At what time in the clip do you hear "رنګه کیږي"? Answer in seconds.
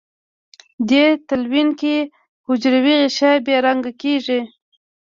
3.65-4.39